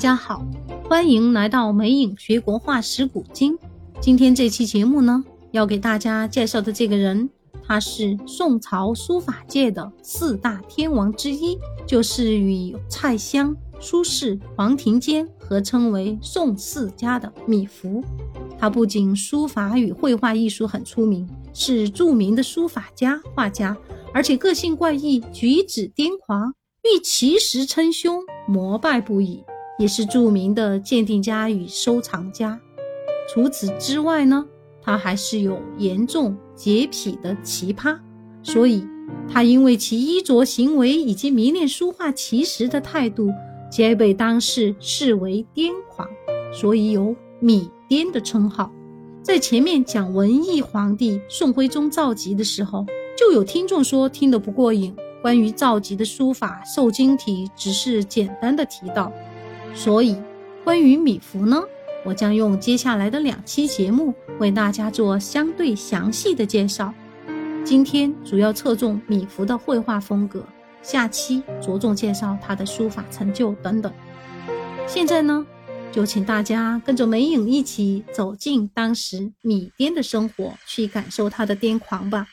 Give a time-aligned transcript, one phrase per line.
[0.00, 0.42] 家好，
[0.88, 3.58] 欢迎来到美影学国画识古今。
[4.00, 7.28] 今天这期节目呢，要给大家介绍的这个人，
[7.66, 18.02] 他是宋朝书法界的四大天王之一，就是与蔡襄、苏轼、黄庭坚合称为宋四家的米芾。
[18.58, 23.76] 他不仅书法与绘画艺术很出名，是著名的书法家、画家，
[24.14, 29.44] 而且个性怪异，举止癫狂，遇奇石称兄，膜拜不已。
[29.80, 32.60] 也是著名的鉴定家与收藏家。
[33.32, 34.46] 除此之外呢，
[34.82, 37.98] 他还是有严重洁癖的奇葩，
[38.42, 38.84] 所以
[39.26, 43.30] 他因为其衣着行为以及迷恋书画奇石的态度，
[43.70, 46.06] 皆被当世视为癫狂，
[46.52, 48.70] 所以有“米癫”的称号。
[49.22, 52.84] 在前面讲文艺皇帝宋徽宗赵佶的时候，
[53.16, 59.10] 就有听众说听得不过瘾，关于赵佶的书法瘦金体，只是简单的提到。
[59.74, 60.16] 所以，
[60.64, 61.62] 关于米芾呢，
[62.04, 66.92] 我将用接下来的两期节目为大家做相对详细的介绍。
[67.64, 70.44] 今天主要侧重米芾的绘画风格，
[70.82, 73.92] 下期着重介绍他的书法成就等等。
[74.86, 75.46] 现在呢，
[75.92, 82.26] 就请大家跟着美影一起走进当时米癫的生活，去感受他的癫狂吧。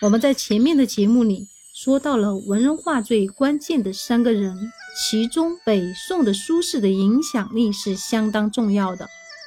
[0.00, 4.56] 我们在前面的节目里说到了文人画最关键的三个人。
[5.00, 9.06] 其中，北宋的苏轼的影响力是相当重要的，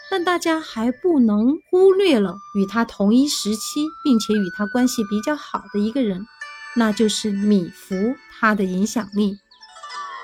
[0.09, 6.25] 但大家还不能忽略了与他同一时期，并且与他关系比较好的一个人，
[6.75, 8.15] 那就是米芾。
[8.39, 9.35] 他的影响力，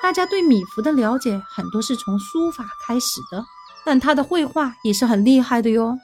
[0.01, 3.45] 大家对米芾的了解很多是从书法开始的，
[3.85, 5.95] 但他的绘画也是很厉害的哟。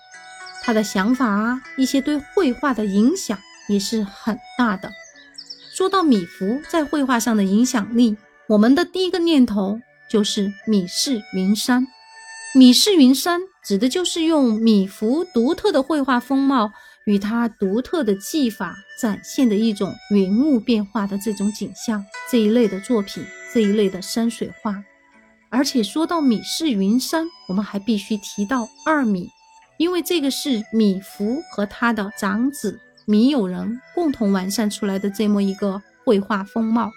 [0.64, 3.36] 他的想法啊，一些对绘画的影响
[3.68, 4.92] 也是很大的。
[5.76, 8.16] 说到米芾在绘画上的影响力。
[8.50, 11.88] 我们的第一个念头就是米氏云山。
[12.54, 16.72] 米氏云山指的就是用米芾独特的绘画风貌
[17.06, 24.76] 与他独特的技法展现的一种云雾变化的这种景象这一类的作品，这一类的山水画。
[25.50, 29.30] 而且说到米氏云山，我们还必须提到二米，
[29.78, 36.92] 因为这个是米芾和他的长子米友仁共同完善出来的这么一个绘画风貌。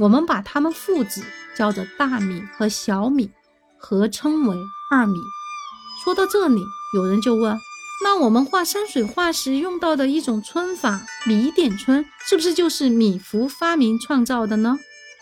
[0.00, 1.22] 我们把他们父子
[1.54, 3.30] 叫做大米和小米，
[3.76, 4.56] 合称为
[4.90, 5.20] 二米。
[6.02, 6.62] 说到这里，
[6.94, 7.54] 有人就问：
[8.02, 14.78] 那我们画山水画时用到的一种皴法——米点皴，是不是就是米芾发明创造的呢？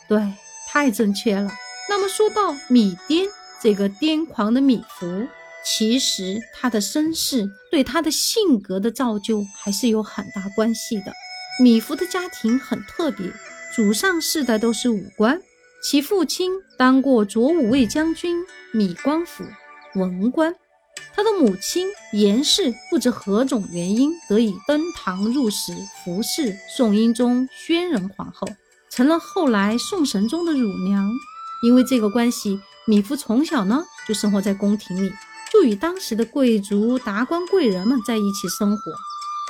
[0.09, 0.33] 对，
[0.69, 1.51] 太正确了。
[1.89, 3.27] 那么说到米癫
[3.61, 5.27] 这个癫狂的米芾，
[5.65, 11.13] 其实他的身世对他的性格的造就还是有很大关系的。
[11.61, 13.33] 米芾的家庭很特别。
[13.79, 15.41] 祖上世代都是武官，
[15.81, 19.45] 其父亲当过左武卫将军米光府，
[19.95, 20.53] 文官。
[21.15, 25.73] 他的母亲严氏不知何种原因得以登堂入室，
[26.03, 28.49] 服侍宋英宗宣仁皇后，
[28.91, 31.09] 成了后来宋神宗的乳娘。
[31.63, 35.13] 因为这个关系，米芾从小呢就生活在宫廷里，
[35.53, 38.83] 就与当时的贵族、达官贵人们在一起生活，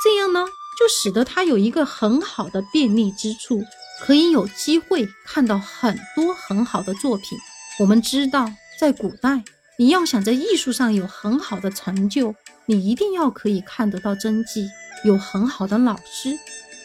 [0.05, 0.44] 这样呢
[0.78, 3.62] 就使得他有一个很好的便利之处。
[4.00, 7.38] 可以有机会看到很多很好的作品。
[7.78, 9.42] 我们知道，在古代，
[9.76, 12.34] 你要想在艺术上有很好的成就，
[12.66, 14.69] 你一定要可以看得到真迹，
[15.04, 16.38] 有很好的老师。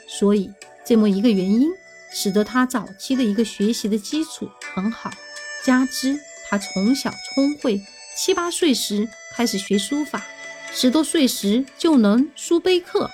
[0.08, 0.52] 所以，
[0.86, 1.70] 这么一个原因，
[2.14, 5.12] 使得他早期的一个学习的基础很好。
[5.64, 6.20] 加之
[6.50, 7.82] 他从小聪慧，
[8.18, 10.22] 七八岁时开始学书法，
[10.72, 13.10] 十多岁时就能书碑刻，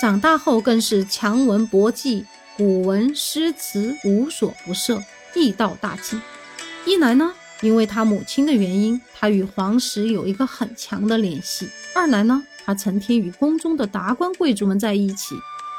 [0.00, 2.24] 长大后更是强文博记。
[2.56, 5.02] 古文诗词无所不涉，
[5.34, 6.22] 艺道大进。
[6.86, 11.66] 一来呢，因为他母亲的原因，他与皇室有一个很强的联系；
[11.96, 15.34] 二来呢，他成天与宫中的达官贵族们在一起。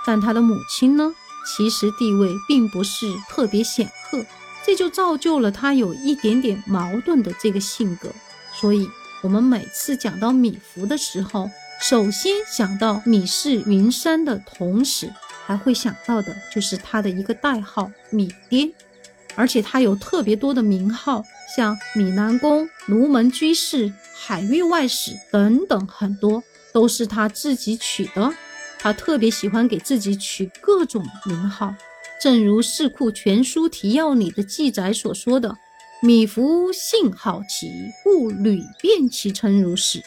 [0.06, 1.16] 但他的母亲呢，
[1.48, 4.26] 其实地位并不是特别显赫，
[4.66, 8.12] 这就造就了他有一点点矛盾的这个性格。
[8.54, 8.90] 所以，
[9.24, 15.10] 我们每次讲到米芾的时候，首先想到米氏云山的同时。
[15.46, 18.74] 还会想到的就是他的一个代号米癫，
[19.36, 21.24] 而且他有特别多的名号，
[21.56, 26.44] 像米南宫、卢门居士、海域外史等等，很多
[26.74, 28.34] 都是他自己取的。
[28.80, 31.74] 他特别喜欢给自己取各种名号，
[32.22, 35.56] 正如《四库全书提要》里的记载所说的
[36.02, 37.72] ：“米芾性好奇，
[38.04, 40.04] 故屡变其称如是。”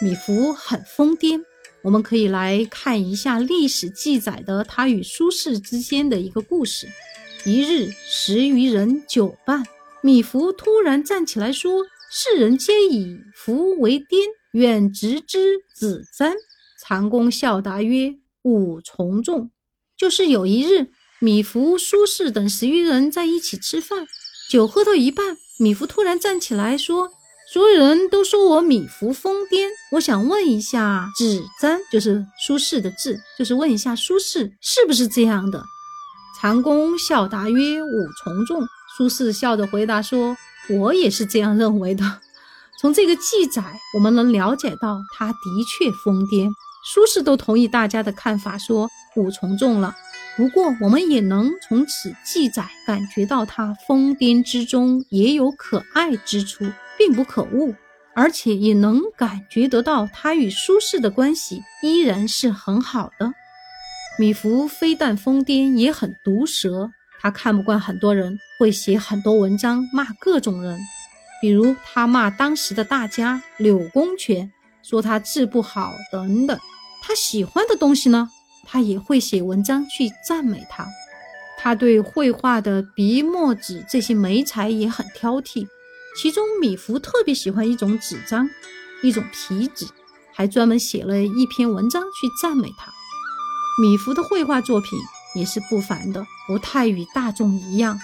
[0.00, 1.42] 米芾很疯癫。
[1.82, 6.88] 我们可以来看一下历史记载的他与苏轼之间的一个故事。
[7.46, 9.64] 一日，十余人酒伴，
[10.02, 14.20] 米芾突然站起来说：“世人皆以福为颠，
[14.52, 16.34] 愿执之子瞻。”
[16.84, 19.50] 长公笑答曰：“吾从众。”
[19.96, 20.88] 就是有一日，
[21.18, 24.06] 米芾、苏轼等十余人在一起吃饭，
[24.50, 27.10] 酒喝到一半，米芾突然站起来说。
[27.52, 35.60] 所有人都说我米芾疯癫，我想问一下子瞻，就是苏轼的字，就是问一下苏轼是不是这样的？
[36.40, 38.62] 长公笑答曰：“五从众。”
[38.96, 40.36] 苏轼笑着回答说
[40.70, 42.04] ：“我也是这样认为的。
[42.80, 43.64] ”从这个记载，
[43.96, 46.48] 我们能了解到他的确疯癫。
[46.94, 49.92] 苏轼都同意大家的看法，说五从众了。
[50.36, 56.64] 不过，我们也能从此记载感觉到他疯癫之中也有可爱之处。
[57.00, 57.74] 并不可恶，
[58.14, 63.32] 而且也能感觉得到他与苏轼的关系依然是很好的。
[64.18, 66.90] 米芾非但疯癫，也很毒舌。
[67.18, 70.78] 他看不惯很多人，会写很多文章骂各种人，
[71.40, 74.52] 比如他骂当时的大家柳公权，
[74.82, 76.58] 说他字不好等等。
[77.02, 78.28] 他喜欢的东西呢，
[78.66, 80.86] 他也会写文章去赞美他。
[81.56, 85.66] 他对绘画的笔墨纸这些媒材也很挑剔。
[86.16, 88.48] 其中，米芾特别喜欢一种纸张，
[89.02, 89.86] 一种皮纸，
[90.34, 92.92] 还专门写了一篇文章去赞美他。
[93.80, 94.98] 米芾的绘画作品
[95.34, 97.98] 也是不凡的，不太与大众一样。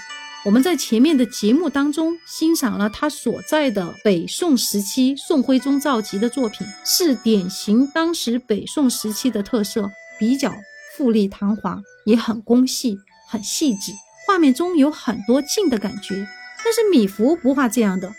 [0.44, 10.54] 我们在前面的节目当中欣赏了他所在的北宋时期宋徽宗造极的作品，是典型当时北宋时期的特色，比较
[10.96, 12.96] 富丽堂皇，也很工细、
[13.28, 13.92] 很细致，
[14.24, 16.28] 画面中有很多静的感觉。
[16.64, 18.12] 但是米芾不画这样的，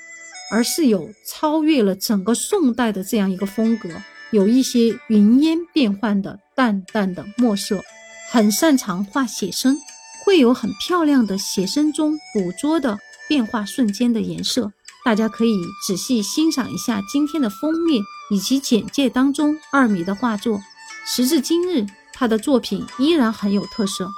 [0.51, 3.89] 而是有超越了整个宋代的这样一个风格，
[4.31, 7.83] 有一些云烟变幻的淡淡的墨色，
[8.31, 9.77] 很擅长画写生，
[10.23, 12.97] 会有很漂亮的写生中捕捉的
[13.27, 14.71] 变化瞬间的颜色。
[15.03, 20.59] 大家可以仔细欣赏一下今天的封面以及简介当中二米的画作，
[21.05, 24.09] 时至今日，他的作品依然很有特色。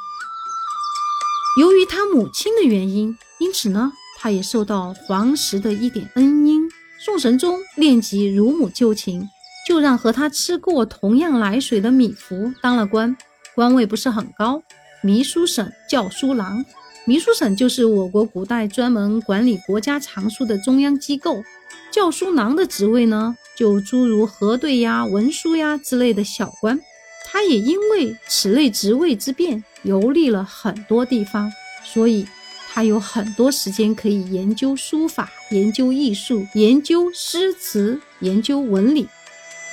[1.59, 3.91] 由于他母亲的原因，因此呢。
[4.21, 6.61] 他也受到皇室的一点恩荫。
[6.99, 9.29] 宋神宗念及乳母旧情，
[9.65, 13.15] 就让和他吃过同样奶水的米芾当了官，
[13.55, 14.61] 官位不是很高，
[15.01, 16.65] 秘书省校书郎。
[17.05, 21.41] 秘书省就是我国古代专门管理国家藏书的中央机构。
[21.89, 26.77] 校书郎的职位呢，就诸如核对呀、文书呀之类的小官。
[27.25, 31.49] 他也因为此类职位之便，游历了很多地方，
[31.85, 32.27] 所以。
[32.71, 39.07] 他有很多时间可以研究书法、研究艺术、研究诗词、研究文理。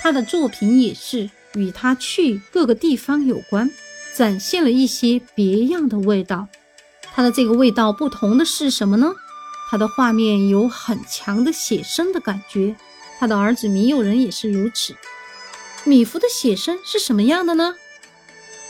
[0.00, 3.70] 他的作品也是与他去各个地方有关，
[4.16, 6.48] 展现了一些别样的味道。
[7.02, 9.12] 他的这个味道不同的是什么呢？
[9.70, 12.74] 他的画面有很强的写生的感觉。
[13.18, 14.94] 他的儿子米友仁也是如此。
[15.84, 17.74] 米芾的写生是什么样的呢？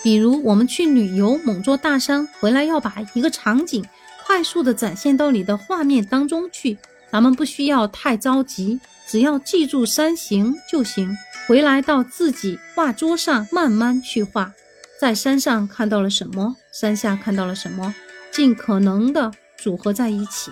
[0.03, 3.85] 比如我们去旅游，某座大山回来，要把一个场景。
[4.27, 6.77] 快速的展现到你的画面当中去，
[7.13, 11.17] 咱们不需要太着急，只要记住山形就行。
[11.47, 14.53] 回来到自己画桌上慢慢去画，
[15.01, 17.95] 在山上看到了什么，山下看到了什么，
[18.33, 20.51] 尽可能的组合在一起。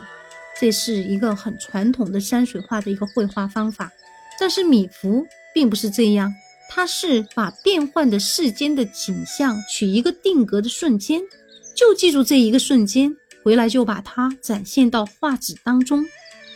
[0.61, 3.90] 这是一个很传统的山水画的一个绘画方法。
[4.38, 6.33] 但是米芾并不是这样，
[6.71, 11.21] 他是把变幻的世间的景象取一个定格的瞬间，
[11.75, 13.16] 就记住这一个瞬间。
[13.44, 16.02] 回来就把它展现到画纸当中，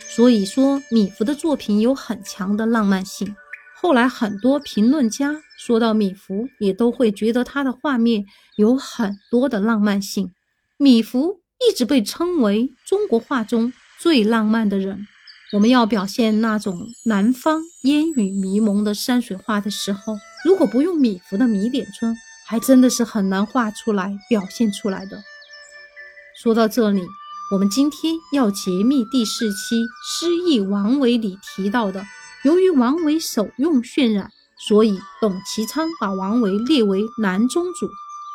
[0.09, 3.35] 所以说米芾的作品有很强的浪漫性。
[3.79, 8.25] 后来很多评论家说到米芾，也都会觉得他的画面
[8.57, 10.31] 有很多的浪漫性。
[10.77, 15.07] 米芾一直被称为中国画中最浪漫的人。
[15.53, 22.15] 我们要表现那种南方烟雨迷蒙的山水画的时候，如果不用米芾的米点春，
[22.47, 25.21] 还真的是很难画出来、表现出来的。
[26.41, 27.05] 说到这里，
[27.51, 32.05] 我们今天要揭秘第四期诗意王维里提到的，
[32.45, 34.31] 由于王维手用渲染，
[34.69, 37.89] 所以董其昌把王维列为南宗主。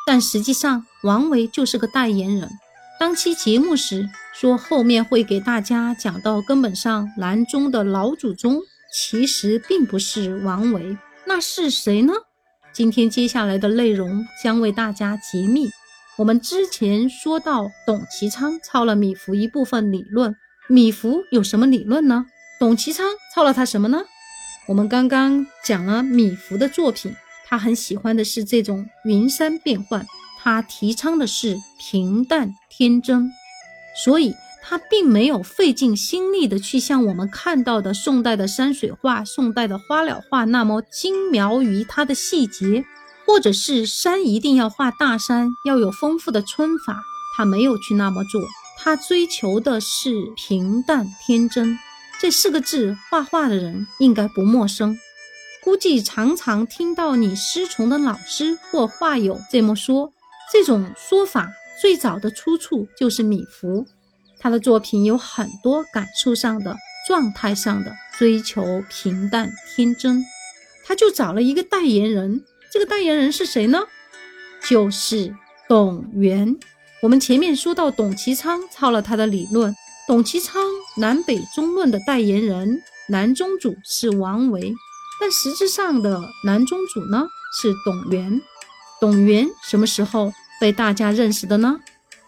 [0.05, 2.47] 但实际上，王维就是个代言人。
[2.99, 8.61] 当期节目时说后面会给大家讲到，根本上南宗的老祖宗
[8.93, 10.95] 其实并不是王维，
[11.25, 12.13] 那是谁呢？
[12.71, 15.69] 今天接下来的内容将为大家揭秘。
[16.17, 20.33] 我们之前说到，董其昌抄了米芾一部分理论。
[20.69, 22.25] 米芾有什么理论呢？
[22.57, 24.01] 董其昌抄了他什么呢？
[24.69, 27.13] 我们刚刚讲了米芾的作品，
[27.45, 30.05] 他很喜欢的是这种云山变幻，
[30.39, 33.29] 他提倡的是平淡天真，
[34.05, 42.85] 所以他并没有费尽心力的去像我们看到的宋代的山水画、宋代的花鸟画那么精描于它的细节，
[43.25, 47.01] 或者是山一定要画大山，要有丰富的皴法，
[47.35, 48.41] 他没有去那么做。
[48.77, 51.77] 他追求的是平淡天真，
[52.21, 54.97] 这四个字，画画的人应该不陌生。
[55.63, 60.13] 估计常常听到你师从的老师或画友这么说。
[60.53, 61.49] 这种说法
[61.81, 63.85] 最早的出处就是米芾。
[64.37, 66.77] 他的作品有很多感受上的、
[67.07, 70.23] 状态上的追求平淡天真，
[70.85, 72.43] 他就找了一个代言人。
[72.75, 73.79] 这个代言人是谁呢？
[74.67, 75.33] 就是
[75.69, 76.57] 董源。
[77.01, 79.73] 我们前面说到，董其昌抄了他的理论。
[80.09, 80.61] 董其昌
[80.97, 84.75] 南北中论的代言人、南宗主是王维，
[85.21, 87.25] 但实质上的南宗主呢
[87.61, 88.41] 是董源。
[88.99, 91.79] 董源什么时候被大家认识的呢？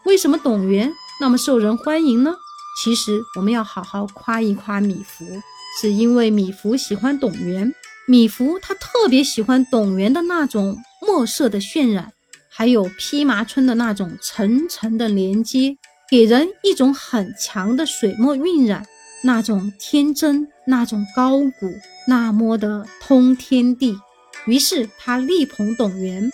[0.05, 0.93] 为什么董源？
[1.19, 2.33] 那么受人欢迎呢？
[2.81, 5.41] 其实我们要好好夸一夸米芾，
[5.81, 7.75] 是因为米芾喜欢董源。
[8.09, 12.13] 米芾他特别喜欢董源的那种墨色的渲染，
[12.49, 15.75] 还有披麻皴的那种层层的连接，
[16.09, 18.85] 给人一种很强的水墨晕染，
[19.23, 21.69] 那种天真，那种高古，
[22.07, 23.99] 那么的通天地。
[24.45, 26.29] 于是他力捧董源。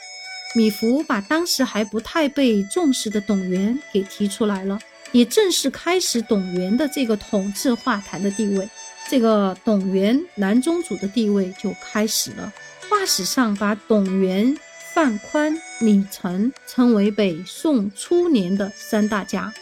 [0.56, 4.78] 米芾把当时还不太被重视的董源给提出来了，
[5.12, 8.70] 也正式开始董源的这个统治画坛的地位，
[9.10, 12.52] 这个董源南宗主的地位就开始了。
[12.90, 14.58] 画史上把董源、
[14.94, 19.54] 范宽、李成称为北宋初年的三大家。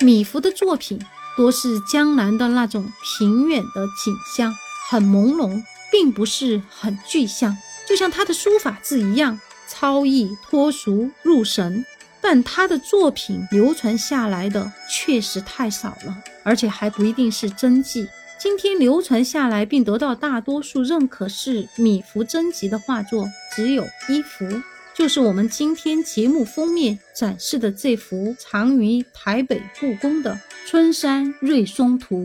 [0.00, 0.98] 米芾的作品
[1.36, 4.54] 多是江南的那种平远的景象，
[4.88, 7.56] 很朦胧，并不是很具象。
[7.86, 11.84] 就像他的书法字一样超逸脱俗入神，
[12.20, 16.16] 但他的作品流传下来的确实太少了，
[16.48, 18.08] 而且还不一定是真迹。
[18.38, 24.48] 今天流传下来并得到大多数认可是米芾真迹的画作只有一幅，
[24.94, 30.32] 就是我们今天节目封面展示的这幅藏于台北故宫的
[30.66, 32.24] 《春山瑞松图》，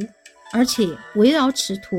[0.54, 1.98] 而且围绕此图，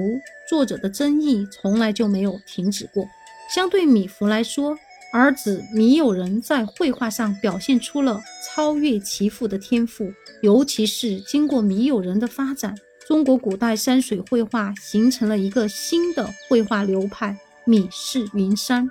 [0.48, 3.06] 作者的争议从来就没有停止过。
[3.54, 4.78] 相对米芾来说，
[5.12, 10.10] 儿子米友仁在绘画上表现出了超越其父的天赋。
[10.44, 12.74] 尤其是经过米友人的发展，
[13.08, 17.34] 中国古代山水绘画形成了一个新的绘画流派——
[17.64, 18.90] 米氏云山。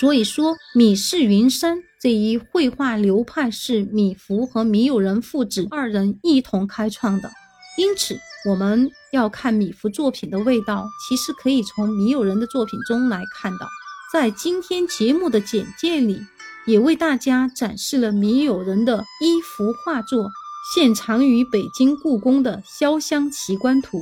[0.00, 7.30] 所以说，米氏云山这一绘画流派是米芾和米友仁父子二人一同开创的。
[7.76, 13.68] 因此，我们要看米芾作品的味道，其实可以从米友仁的作品中来看到。
[14.10, 16.18] 在今天节目的简介里，
[16.66, 20.30] 也为大家展示了米友仁的一幅画作，
[20.62, 23.98] 现藏于北京故宫的《潇湘奇观图》。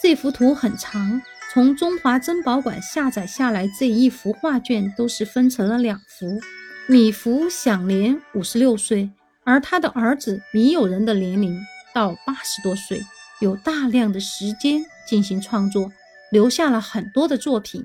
[0.00, 1.20] 这幅图很长，
[1.52, 6.40] 从中华珍宝馆下载下来这一幅画卷都是分成了两幅。
[6.86, 9.10] 米芾享年五十六岁，
[9.42, 11.58] 而他的儿子米友仁的年龄
[11.92, 13.02] 到八十多岁。
[13.40, 15.90] 有大量的时间进行创作，
[16.30, 17.84] 留下了很多的作品，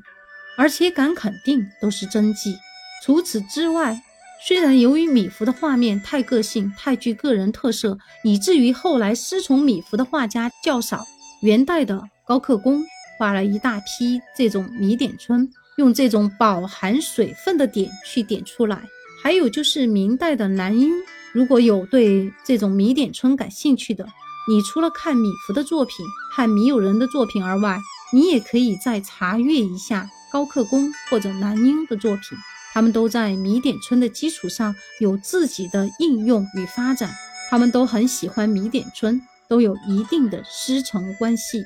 [0.55, 2.55] 而且敢肯定都是真迹。
[3.03, 3.99] 除此之外，
[4.47, 11.05] 虽然由于米芾的画面太个性、太具个人特色，以至于后来师从米芾的画家较少。
[11.41, 12.83] 元代的高克恭
[13.17, 18.81] 画了一大批这种米点春，用这种饱含水分的点去点出来。
[19.21, 20.93] 还有就是明代的南英，
[21.33, 24.07] 如果有对这种米点春感兴趣的。
[24.49, 25.97] 你除了看米芾的作品、
[26.33, 27.77] 看米友仁的作品而外，
[28.13, 32.37] 你也可以再查阅一下高克恭或者南英的作品，
[32.73, 37.09] 他们都在米点村的基础上有自己的应用与发展，
[37.49, 41.63] 他们都很喜欢米点村，都有一定的师承关系。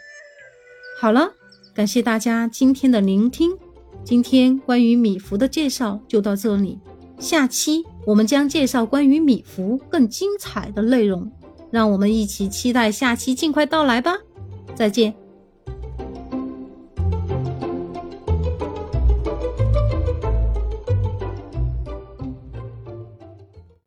[1.00, 1.34] 好了，
[1.74, 3.52] 感谢大家今天的聆听，
[4.04, 6.80] 今天关于米芾的介绍就到这里，
[7.20, 11.32] 下期我们将介绍关于米芾更精彩的内容。
[11.72, 14.16] 让我们一起期待下期尽快到来吧！
[14.76, 15.23] 再见。